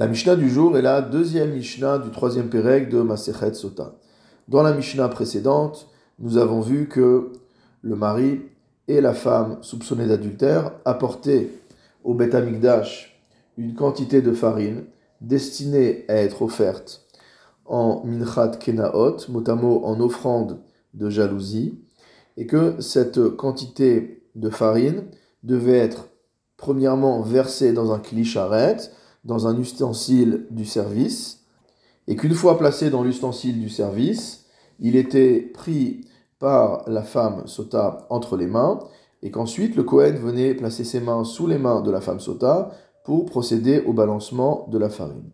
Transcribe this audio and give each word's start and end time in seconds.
La 0.00 0.06
Mishnah 0.06 0.34
du 0.34 0.48
jour 0.48 0.78
est 0.78 0.82
la 0.82 1.02
deuxième 1.02 1.50
Mishnah 1.50 1.98
du 1.98 2.08
troisième 2.10 2.48
Pérec 2.48 2.88
de 2.88 3.02
Masechet 3.02 3.52
Sota. 3.52 3.96
Dans 4.48 4.62
la 4.62 4.72
Mishnah 4.72 5.10
précédente, 5.10 5.90
nous 6.18 6.38
avons 6.38 6.62
vu 6.62 6.88
que 6.88 7.32
le 7.82 7.96
mari 7.96 8.40
et 8.88 9.02
la 9.02 9.12
femme 9.12 9.58
soupçonnée 9.60 10.06
d'adultère 10.06 10.72
apportaient 10.86 11.50
au 12.02 12.14
Beth 12.14 12.34
Amikdash 12.34 13.22
une 13.58 13.74
quantité 13.74 14.22
de 14.22 14.32
farine 14.32 14.84
destinée 15.20 16.06
à 16.08 16.14
être 16.14 16.40
offerte 16.40 17.06
en 17.66 18.02
minchat 18.06 18.56
kenaot, 18.58 19.18
mot 19.28 19.84
en 19.84 20.00
offrande 20.00 20.62
de 20.94 21.10
jalousie, 21.10 21.78
et 22.38 22.46
que 22.46 22.80
cette 22.80 23.36
quantité 23.36 24.24
de 24.34 24.48
farine 24.48 25.10
devait 25.42 25.76
être 25.76 26.08
premièrement 26.56 27.20
versée 27.20 27.74
dans 27.74 27.92
un 27.92 27.98
clicharet, 27.98 28.78
dans 29.24 29.46
un 29.46 29.58
ustensile 29.58 30.46
du 30.50 30.64
service, 30.64 31.44
et 32.08 32.16
qu'une 32.16 32.34
fois 32.34 32.58
placé 32.58 32.90
dans 32.90 33.02
l'ustensile 33.02 33.60
du 33.60 33.68
service, 33.68 34.46
il 34.78 34.96
était 34.96 35.40
pris 35.40 36.06
par 36.38 36.88
la 36.88 37.02
femme 37.02 37.46
sota 37.46 38.06
entre 38.10 38.36
les 38.36 38.46
mains, 38.46 38.80
et 39.22 39.30
qu'ensuite 39.30 39.76
le 39.76 39.82
Kohen 39.82 40.16
venait 40.16 40.54
placer 40.54 40.84
ses 40.84 41.00
mains 41.00 41.24
sous 41.24 41.46
les 41.46 41.58
mains 41.58 41.82
de 41.82 41.90
la 41.90 42.00
femme 42.00 42.20
sota 42.20 42.70
pour 43.04 43.26
procéder 43.26 43.80
au 43.80 43.92
balancement 43.92 44.66
de 44.70 44.78
la 44.78 44.88
farine. 44.88 45.30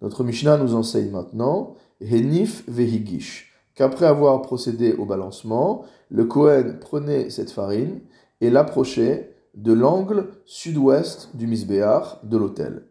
Notre 0.00 0.24
Mishnah 0.24 0.56
nous 0.56 0.74
enseigne 0.74 1.10
maintenant 1.10 1.74
Henif 2.00 2.64
Vehigish, 2.68 3.52
qu'après 3.74 4.06
avoir 4.06 4.42
procédé 4.42 4.94
au 4.94 5.04
balancement, 5.04 5.84
le 6.10 6.24
Kohen 6.24 6.78
prenait 6.78 7.30
cette 7.30 7.50
farine 7.50 8.00
et 8.40 8.50
l'approchait 8.50 9.34
de 9.54 9.72
l'angle 9.72 10.28
sud-ouest 10.44 11.30
du 11.34 11.46
Misbéach 11.46 12.24
de 12.24 12.36
l'autel. 12.36 12.86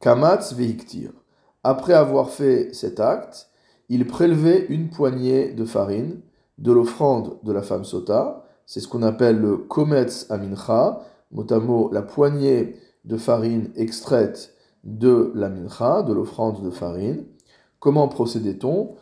Kamatz 0.00 0.52
vehiktir. 0.52 1.10
Après 1.64 1.94
avoir 1.94 2.30
fait 2.30 2.74
cet 2.74 3.00
acte, 3.00 3.48
il 3.88 4.06
prélevait 4.06 4.66
une 4.68 4.90
poignée 4.90 5.52
de 5.52 5.64
farine 5.64 6.20
de 6.58 6.72
l'offrande 6.72 7.38
de 7.42 7.52
la 7.52 7.62
femme 7.62 7.84
sota. 7.84 8.44
C'est 8.66 8.80
ce 8.80 8.88
qu'on 8.88 9.02
appelle 9.02 9.38
le 9.38 9.56
kometz 9.56 10.30
amincha, 10.30 11.00
mot 11.30 11.90
la 11.92 12.02
poignée 12.02 12.76
de 13.04 13.16
farine 13.16 13.70
extraite 13.76 14.54
de 14.84 15.32
la 15.34 15.48
mincha, 15.48 16.02
de 16.02 16.12
l'offrande 16.12 16.62
de 16.62 16.70
farine. 16.70 17.24
Comment 17.78 18.08
procédait-on? 18.08 18.94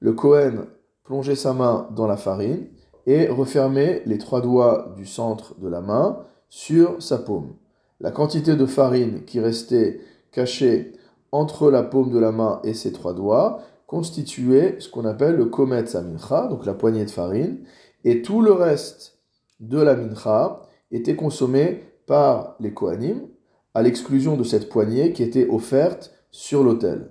Le 0.00 0.12
Kohen 0.12 0.66
plongeait 1.04 1.36
sa 1.36 1.52
main 1.52 1.88
dans 1.94 2.06
la 2.06 2.16
farine 2.16 2.66
et 3.06 3.28
refermait 3.28 4.02
les 4.06 4.18
trois 4.18 4.40
doigts 4.40 4.92
du 4.96 5.06
centre 5.06 5.58
de 5.60 5.68
la 5.68 5.80
main 5.80 6.18
sur 6.48 7.02
sa 7.02 7.18
paume. 7.18 7.54
La 8.00 8.10
quantité 8.10 8.56
de 8.56 8.66
farine 8.66 9.24
qui 9.24 9.40
restait 9.40 10.00
caché 10.32 10.92
entre 11.30 11.70
la 11.70 11.82
paume 11.82 12.10
de 12.10 12.18
la 12.18 12.32
main 12.32 12.60
et 12.64 12.74
ses 12.74 12.92
trois 12.92 13.14
doigts, 13.14 13.62
constituait 13.86 14.76
ce 14.78 14.88
qu'on 14.88 15.04
appelle 15.04 15.36
le 15.36 15.46
kometz 15.46 15.94
mincha, 15.94 16.48
donc 16.48 16.66
la 16.66 16.74
poignée 16.74 17.04
de 17.04 17.10
farine, 17.10 17.58
et 18.04 18.22
tout 18.22 18.40
le 18.40 18.52
reste 18.52 19.18
de 19.60 19.78
la 19.78 19.94
mincha 19.94 20.62
était 20.90 21.16
consommé 21.16 21.84
par 22.06 22.56
les 22.58 22.74
kohanim, 22.74 23.28
à 23.74 23.82
l'exclusion 23.82 24.36
de 24.36 24.44
cette 24.44 24.68
poignée 24.68 25.12
qui 25.12 25.22
était 25.22 25.48
offerte 25.48 26.12
sur 26.30 26.64
l'autel. 26.64 27.10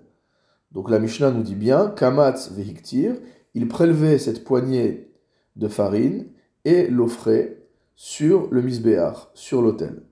Donc 0.72 0.90
la 0.90 1.00
Mishnah 1.00 1.32
nous 1.32 1.44
dit 1.44 1.56
bien, 1.56 1.90
kamatz 1.90 2.52
vehiktir, 2.52 3.16
il 3.54 3.68
prélevait 3.68 4.18
cette 4.18 4.44
poignée 4.44 5.12
de 5.56 5.68
farine 5.68 6.28
et 6.66 6.88
l'offrait 6.88 7.64
sur 7.96 8.48
le 8.52 8.62
misbéach, 8.62 9.30
sur 9.34 9.62
l'autel. 9.62 10.04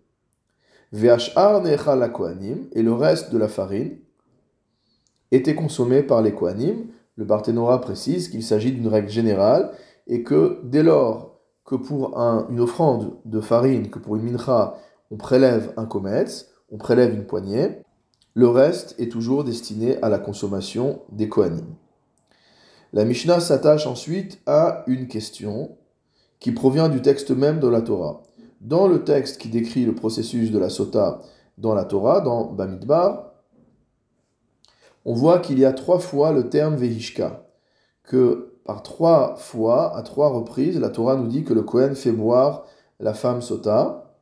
Et 0.92 2.82
le 2.82 2.94
reste 2.94 3.32
de 3.32 3.38
la 3.38 3.48
farine 3.48 3.98
était 5.32 5.56
consommé 5.56 6.02
par 6.04 6.22
les 6.22 6.34
kohanim. 6.34 6.88
Le 7.16 7.26
Barthénora 7.26 7.82
précise 7.82 8.30
qu'il 8.30 8.44
s'agit 8.44 8.72
d'une 8.72 8.88
règle 8.88 9.10
générale 9.10 9.72
et 10.08 10.24
que 10.24 10.62
dès 10.64 10.84
lors 10.84 11.40
que 11.66 11.76
pour 11.76 12.18
une 12.18 12.60
offrande 12.60 13.18
de 13.26 13.40
farine, 13.42 13.90
que 13.90 14.00
pour 14.00 14.16
une 14.16 14.24
mincha, 14.24 14.78
on 15.12 15.18
prélève 15.18 15.74
un 15.78 15.86
kometz, 15.86 16.50
on 16.72 16.78
prélève 16.78 17.14
une 17.14 17.26
poignée, 17.26 17.82
le 18.34 18.48
reste 18.48 18.96
est 18.98 19.12
toujours 19.12 19.44
destiné 19.44 20.02
à 20.02 20.10
la 20.10 20.18
consommation 20.18 21.02
des 21.12 21.30
kohanim. 21.30 21.76
La 22.94 23.06
Mishnah 23.06 23.40
s'attache 23.40 23.86
ensuite 23.86 24.40
à 24.48 24.84
une 24.88 25.08
question 25.08 25.78
qui 26.40 26.52
provient 26.52 26.90
du 26.90 27.02
texte 27.02 27.30
même 27.30 27.60
de 27.60 27.68
la 27.68 27.82
Torah. 27.82 28.24
Dans 28.62 28.88
le 28.88 29.04
texte 29.04 29.40
qui 29.40 29.48
décrit 29.48 29.86
le 29.86 29.96
processus 29.96 30.52
de 30.52 30.60
la 30.60 30.70
sota 30.70 31.22
dans 31.58 31.74
la 31.74 31.86
Torah, 31.86 32.20
dans 32.20 32.52
Bamidbar, 32.52 33.32
on 35.06 35.14
voit 35.14 35.40
qu'il 35.40 35.60
y 35.60 35.66
a 35.66 35.72
trois 35.72 36.00
fois 36.00 36.32
le 36.32 36.50
terme 36.50 36.76
Vehishka, 36.76 37.46
que 38.04 38.60
par 38.66 38.84
trois 38.84 39.36
fois, 39.38 39.96
à 39.98 40.04
trois 40.04 40.30
reprises, 40.30 40.80
la 40.80 40.90
Torah 40.90 41.16
nous 41.16 41.28
dit 41.28 41.44
que 41.44 41.54
le 41.54 41.64
Kohen 41.64 41.96
fait 41.96 42.12
boire 42.12 42.66
la 43.00 43.14
femme 43.14 43.42
sota. 43.42 44.14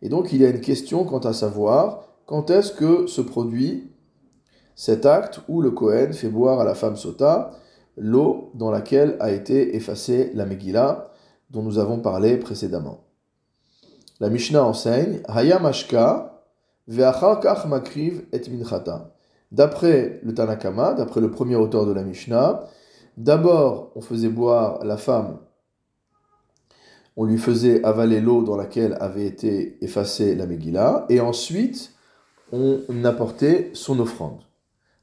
Et 0.00 0.08
donc 0.08 0.32
il 0.32 0.40
y 0.40 0.46
a 0.46 0.50
une 0.50 0.60
question 0.60 1.04
quant 1.04 1.18
à 1.18 1.32
savoir 1.32 2.04
quand 2.26 2.50
est-ce 2.50 2.72
que 2.72 3.06
se 3.06 3.20
produit 3.20 3.90
cet 4.76 5.06
acte 5.06 5.40
où 5.48 5.60
le 5.60 5.72
Kohen 5.72 6.12
fait 6.12 6.28
boire 6.28 6.60
à 6.60 6.64
la 6.64 6.74
femme 6.74 6.96
sota 6.96 7.50
l'eau 7.96 8.50
dans 8.54 8.70
laquelle 8.70 9.16
a 9.20 9.32
été 9.32 9.76
effacée 9.76 10.30
la 10.34 10.46
Megillah 10.46 11.10
dont 11.50 11.62
nous 11.62 11.78
avons 11.78 11.98
parlé 11.98 12.38
précédemment. 12.38 13.11
La 14.22 14.30
Mishnah 14.30 14.64
enseigne 14.64 15.18
Hayamashka 15.26 16.44
ve'achar 16.86 17.66
makriv 17.66 18.24
et 18.30 18.48
minchata. 18.48 19.10
D'après 19.50 20.20
le 20.22 20.32
Tanakama, 20.32 20.94
d'après 20.94 21.20
le 21.20 21.32
premier 21.32 21.56
auteur 21.56 21.86
de 21.86 21.92
la 21.92 22.04
Mishnah, 22.04 22.60
d'abord 23.16 23.90
on 23.96 24.00
faisait 24.00 24.28
boire 24.28 24.84
la 24.84 24.96
femme, 24.96 25.38
on 27.16 27.24
lui 27.24 27.36
faisait 27.36 27.84
avaler 27.84 28.20
l'eau 28.20 28.44
dans 28.44 28.54
laquelle 28.54 28.96
avait 29.00 29.26
été 29.26 29.84
effacée 29.84 30.36
la 30.36 30.46
Megillah, 30.46 31.04
et 31.08 31.18
ensuite 31.18 31.92
on 32.52 33.04
apportait 33.04 33.72
son 33.74 33.98
offrande. 33.98 34.42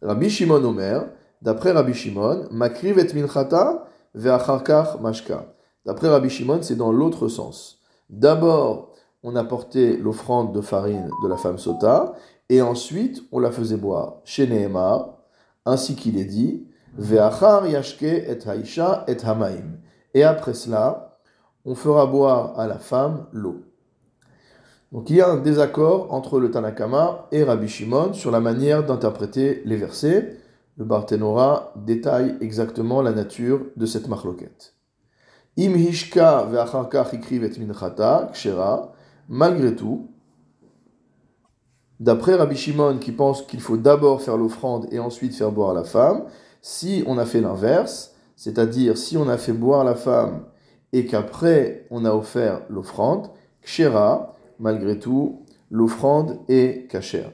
Rabbi 0.02 0.30
Shimon 0.30 0.64
Omer, 0.64 1.10
d'après 1.42 1.74
Rabbi 1.74 1.94
Shimon, 1.94 2.48
makriv 2.52 2.98
et 2.98 3.14
minchata 3.14 3.86
ve'achar 4.16 5.02
mashka. 5.02 5.54
D'après 5.86 6.08
Rabbi 6.08 6.30
Shimon, 6.30 6.60
c'est 6.62 6.78
dans 6.78 6.94
l'autre 6.94 7.28
sens. 7.28 7.82
D'abord, 8.10 8.89
on 9.24 9.36
apportait 9.36 9.98
l'offrande 9.98 10.54
de 10.54 10.62
farine 10.62 11.10
de 11.24 11.28
la 11.28 11.38
femme 11.38 11.58
sota, 11.58 12.14
et 12.50 12.62
ensuite 12.62 13.24
on 13.32 13.40
la 13.40 13.52
faisait 13.52 13.78
boire 13.78 14.18
chez 14.24 14.48
Nehemar, 14.48 15.18
ainsi 15.66 15.96
qu'il 15.96 16.18
est 16.18 16.26
dit, 16.26 16.66
Ve'achar 16.98 17.68
yashke 17.68 18.04
et 18.04 18.40
haisha 18.48 19.06
et 19.08 19.18
hamaim. 19.24 19.78
Et 20.14 20.24
après 20.24 20.54
cela, 20.54 21.20
on 21.66 21.76
fera 21.76 22.06
boire 22.08 22.60
à 22.60 22.68
la 22.68 22.80
femme 22.80 23.28
l'eau. 23.32 23.62
Donc 24.92 25.10
il 25.12 25.18
y 25.18 25.22
a 25.22 25.30
un 25.30 25.38
désaccord 25.38 26.12
entre 26.12 26.40
le 26.40 26.50
Tanakama 26.50 27.28
et 27.32 27.44
Rabbi 27.44 27.68
Shimon 27.68 28.14
sur 28.14 28.32
la 28.32 28.40
manière 28.40 28.84
d'interpréter 28.84 29.62
les 29.66 29.78
versets. 29.78 30.38
Le 30.78 30.86
Barthénora 30.86 31.74
détaille 31.76 32.38
exactement 32.42 33.02
la 33.02 33.12
nature 33.12 33.62
de 33.76 33.86
cette 33.86 34.08
marloquette. 34.08 34.74
Im 35.60 35.76
hishka 35.76 36.48
et 36.52 37.60
minchata, 37.60 38.32
Malgré 39.32 39.76
tout, 39.76 40.08
d'après 42.00 42.34
Rabbi 42.34 42.56
Shimon 42.56 42.98
qui 42.98 43.12
pense 43.12 43.44
qu'il 43.44 43.62
faut 43.62 43.78
d'abord 43.78 44.24
faire 44.24 44.38
l'offrande 44.38 44.88
et 44.92 44.98
ensuite 44.98 45.36
faire 45.36 45.52
boire 45.52 45.76
la 45.76 45.84
femme, 45.84 46.26
si 46.64 47.04
on 47.06 47.20
a 47.20 47.26
fait 47.26 47.40
l'inverse, 47.40 48.16
c'est-à-dire 48.36 48.98
si 48.98 49.18
on 49.18 49.30
a 49.30 49.38
fait 49.38 49.54
boire 49.54 49.84
la 49.84 49.94
femme 49.94 50.46
et 50.94 51.06
qu'après 51.06 51.86
on 51.92 52.06
a 52.06 52.12
offert 52.12 52.64
l'offrande, 52.70 53.30
kshera, 53.62 54.36
malgré 54.58 54.98
tout, 54.98 55.46
l'offrande 55.70 56.40
est 56.48 56.90
kashère. 56.90 57.32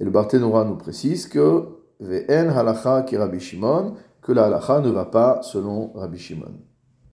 Et 0.00 0.04
le 0.04 0.10
Barthénora 0.10 0.64
nous 0.64 0.76
précise 0.76 1.26
que 1.28 1.68
ve'en 2.00 2.48
halacha 2.48 3.02
ki 3.02 3.16
Shimon, 3.40 3.92
que 4.22 4.32
la 4.32 4.46
halacha 4.46 4.80
ne 4.80 4.88
va 4.88 5.04
pas 5.04 5.42
selon 5.42 5.92
Rabbi 5.94 6.18
Shimon. 6.18 6.54